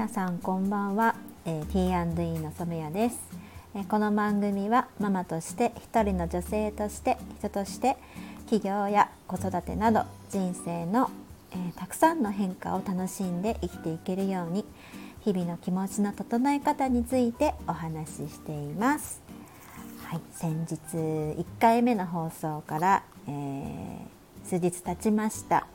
[0.00, 3.20] 皆さんこんばんは、えー、T&E の染谷です、
[3.74, 7.98] えー、この番組はママとして一人の女性として人として
[8.48, 11.10] 企業や子育てなど人生の、
[11.50, 14.64] えー、たくさんの変化を楽しんで生きていけるように
[15.20, 19.20] 日々の気持ちの整え方についてお話ししています。
[20.06, 25.66] はい、先日1回目の放送から、えー、数日経ちました。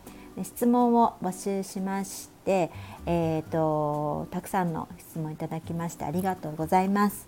[0.42, 2.72] 質問を募集しまして、
[3.06, 7.28] えーと、たくさんの質問いただきましてありがとうございます。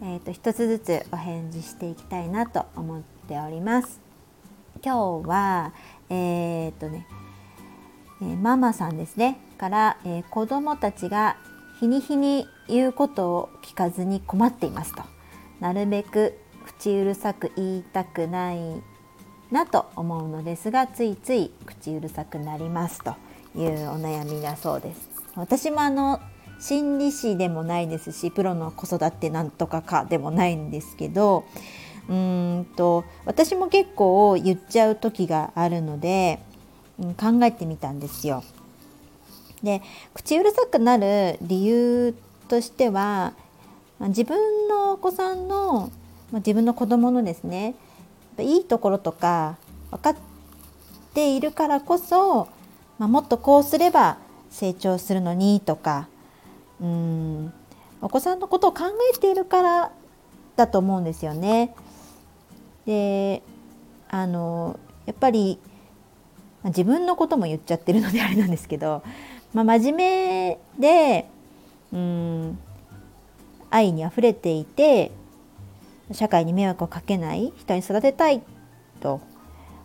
[0.00, 4.00] えーと、一つずつお返事していきたいなと思っております。
[4.82, 5.72] 今日は
[6.08, 7.06] えっ、ー、とね、
[8.22, 11.36] えー、ママさんですねから、えー、子供たちが
[11.80, 15.02] 日に日に言うことを聞かずに困っていますと。
[15.60, 18.58] なるべく口うるさく言いたくない
[19.50, 23.14] なと思うのですがついつい口うるさくなりますと
[23.56, 26.20] いうお悩みだそうです私もあの
[26.60, 31.44] 心理師でもないですしプロの子育てなんとかかでもないんですけど
[32.08, 36.40] うんと私も結構言っちゃう時があるので、
[36.98, 38.42] うん、考えてみたんですよ。
[39.62, 39.82] で
[40.14, 42.14] 口うるさくなる理由
[42.48, 43.34] としては
[44.00, 45.90] 自分のお子さんの
[46.32, 47.74] 自分の子供のですね
[48.38, 49.56] いいところとか
[49.90, 50.16] 分かっ
[51.12, 52.48] ているからこそ、
[52.98, 54.18] まあ、もっとこうすれば
[54.50, 56.08] 成長するのにとか
[56.80, 57.52] うん
[58.00, 59.92] お子さんのことを考えているから
[60.56, 61.74] だと思うんですよね。
[62.86, 63.42] で
[64.08, 65.58] あのやっぱり
[66.64, 69.02] 自分のことも言っちゃってるのであれなんですけど、
[69.52, 71.28] まあ、真面目で
[71.92, 72.58] うん
[73.70, 75.10] 愛にあふれていて
[76.12, 78.42] 社会に迷惑をかけない人に育てたい
[79.00, 79.20] と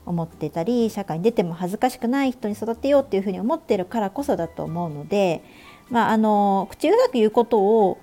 [0.06, 5.44] 思ってたり社会に出ても恥ずかしくない人に育てようっていうふうに思ってるからこそだと思うので、
[5.90, 7.98] まあ、あの口うざく言うことを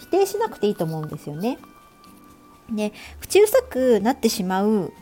[0.00, 1.58] 否定しなくていいと思うんですよね。
[2.70, 4.92] で口うるさくなってしまう、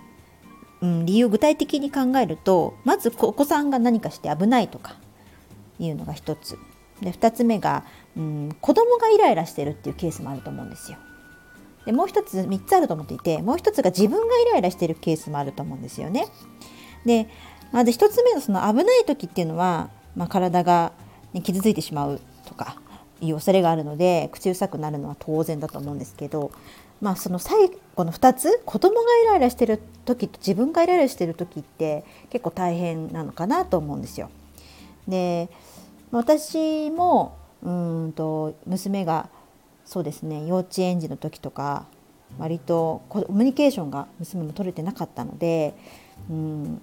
[0.83, 4.94] うん、理由を具体的に考えるとまずお子さんが何かして危ないとか
[5.81, 6.56] いうのが一つ
[7.00, 7.84] で2つ目が、
[8.16, 10.99] うん、子供がイライラしてるっていうケースもあると思うんですよ。
[11.86, 16.26] でもう一つ3つあると思っていてもう一つが自分がイライラしてるケースもあると思うんですよね。
[17.06, 17.28] で
[17.72, 20.92] まず1つ目のその危ない時っていうのは、まあ、体が、
[21.32, 22.76] ね、傷ついてしまうとか
[23.20, 26.50] いう恐れがあるので口うるさくなるのは当然だと思うんですけど、
[27.00, 34.30] まあ、その最後の2つ子供がイライラしてる時と自分がイライラしてる時って結構大変なのかなと思うんですよ。
[35.06, 35.48] で
[36.10, 39.28] 私もうんと娘が
[39.86, 41.86] そうですね幼稚園児の時とか
[42.38, 45.74] 割とコミュニケーションが娘も取れてなかったので、
[46.28, 46.82] うん、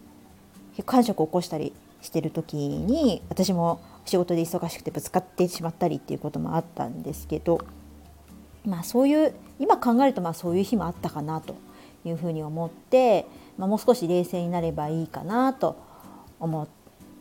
[0.86, 7.60] 感触を起こしたりしてる時に私も仕事で忙しくてぶつかってしまったりっていうこともあったんですけど
[8.66, 11.56] まあそういう今考えるとまあそういう日もあったかなと
[12.06, 13.26] いうふうに思って、
[13.58, 15.78] まあ、もう少し冷静になればいいかなと
[16.40, 16.68] 思っ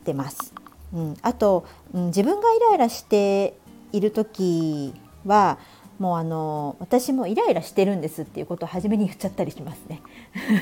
[0.04, 0.52] てます。
[0.92, 1.64] うん、あと、
[1.94, 3.54] うん、自分がイライラして
[3.92, 4.92] いる時
[5.24, 5.58] は
[5.98, 10.02] もうあの私もイライラしてるんですっていうことを初めに言っちゃったりしますね。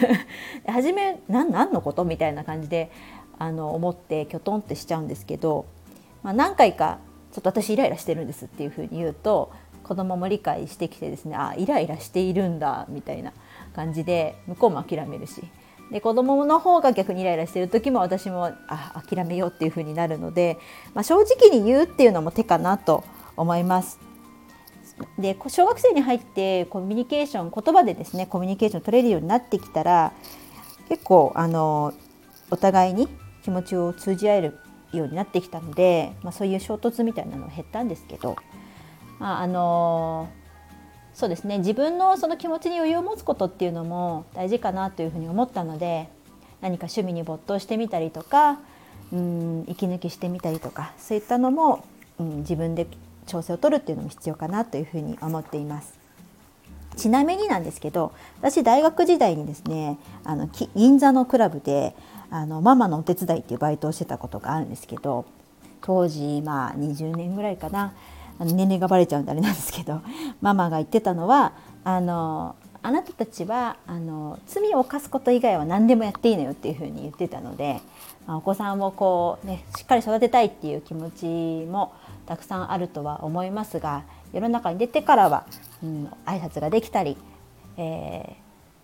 [0.67, 2.91] 初め何のことみたいな感じで
[3.39, 5.65] あの思ってきょとんってしちゃうんですけど、
[6.23, 6.99] まあ、何回か
[7.33, 9.51] ちょっと私イライラしてるんですっていうふうに言うと
[9.83, 13.33] 子供も理解してきてですねあイライラしているんだみたいな
[13.75, 15.43] 感じで向こうも諦めるし
[15.91, 20.59] で子供の方が逆にイライラしてる時も私もあ諦めようっていうふうになるので、
[20.95, 23.05] まあ、正直に言うっていうのも手かなと
[23.37, 24.10] 思います。
[25.19, 30.13] で小学生に入ってコミュニケーション言葉でですねコミュニケーション取れるようになってきたら
[30.89, 31.95] 結構あの
[32.51, 33.09] お互いに
[33.43, 34.59] 気持ちを通じ合える
[34.93, 38.37] ようになってきたので、まあ、そういう衝突みたいなのは減ったんですけど、
[39.19, 40.29] まあ、あの
[41.15, 46.09] そうですね自分のその気持ちに余裕を持つことっていうのも大事かなというふうに思ったので
[46.61, 48.59] 何か趣味に没頭してみたりとか
[49.13, 51.85] うん息抜きしてみたりとかそういったのも、
[52.19, 52.87] うん、自分で
[53.31, 55.95] 調整を取るっていうのも必要かなというふうに思っています。
[56.97, 61.95] ちなみになんですけど私大学時代にですねあの銀座のクラブで
[62.31, 65.25] あのママのお手伝いっていうバイトをしてたことがあるんですけど
[65.83, 67.95] 当時まあ20年ぐらいかな
[68.41, 70.03] 年齢がバレちゃうんであれなんですけど
[70.41, 71.53] ママが言ってたのは
[71.85, 77.81] あのあなたたちはあの罪を犯すこと以外は何でもやっていいのよっていうふうに言ってたので、
[78.27, 81.27] まあ、お子さんをこう、ね、しっかり育てたいっていう気持ち
[81.71, 81.95] も
[82.27, 85.47] たくさんあるとは思いますが世の中に出てからは、
[85.83, 87.17] うん、挨拶ができたり、
[87.77, 88.37] え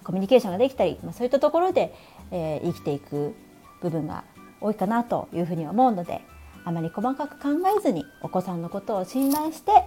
[0.02, 1.94] ー、コミュニケーションができたり、まあ、そういったところで、
[2.30, 3.34] えー、生きていく
[3.80, 4.24] 部分が
[4.60, 6.22] 多いかなというふうに思うので、
[6.64, 9.84] あまり細かく考えずにお子さんのことを信頼して、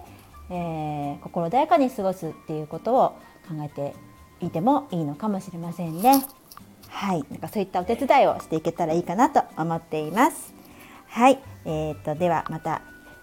[0.48, 3.18] えー、心穏やかに過ごすっていうことを
[3.50, 3.94] 考えて
[4.40, 6.24] いてもいいのかもしれませんね。
[6.88, 10.52] はい、なんかそういったお手伝いをしていけたらいいかなと思っています。
[11.08, 12.82] はい、えーと、ではまた、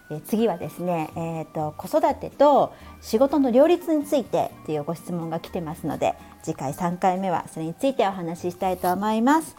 [0.10, 9.56] え次はですね、えーと、子育てと仕事の両立についてというご質問が来てますので次回3回目はそれについてお話ししたいと思います。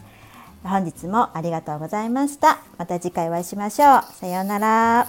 [0.62, 2.60] 本日もありがとうございました。
[2.78, 4.02] また次回お会いしましょう。
[4.14, 5.06] さようなら。